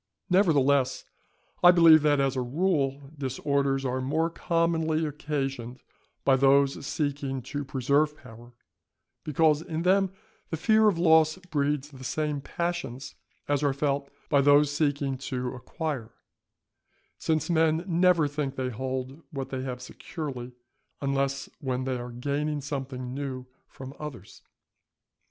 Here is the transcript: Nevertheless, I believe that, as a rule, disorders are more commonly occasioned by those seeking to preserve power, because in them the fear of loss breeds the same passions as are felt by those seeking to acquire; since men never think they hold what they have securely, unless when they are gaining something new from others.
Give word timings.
Nevertheless, 0.31 1.05
I 1.63 1.69
believe 1.69 2.01
that, 2.01 2.19
as 2.19 2.35
a 2.35 2.41
rule, 2.41 3.11
disorders 3.15 3.85
are 3.85 4.01
more 4.01 4.31
commonly 4.31 5.05
occasioned 5.05 5.83
by 6.25 6.35
those 6.37 6.83
seeking 6.87 7.43
to 7.43 7.63
preserve 7.63 8.17
power, 8.17 8.53
because 9.23 9.61
in 9.61 9.83
them 9.83 10.11
the 10.49 10.57
fear 10.57 10.87
of 10.87 10.97
loss 10.97 11.37
breeds 11.37 11.89
the 11.91 12.03
same 12.03 12.41
passions 12.41 13.13
as 13.47 13.61
are 13.61 13.73
felt 13.75 14.09
by 14.27 14.41
those 14.41 14.71
seeking 14.71 15.19
to 15.19 15.53
acquire; 15.53 16.11
since 17.19 17.47
men 17.47 17.83
never 17.85 18.27
think 18.27 18.55
they 18.55 18.69
hold 18.69 19.21
what 19.29 19.49
they 19.49 19.61
have 19.61 19.83
securely, 19.83 20.53
unless 20.99 21.47
when 21.59 21.83
they 21.83 21.99
are 21.99 22.09
gaining 22.11 22.59
something 22.59 23.13
new 23.13 23.45
from 23.67 23.93
others. 23.99 24.41